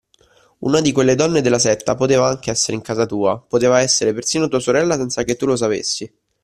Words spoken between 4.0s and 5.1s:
persino tua sorella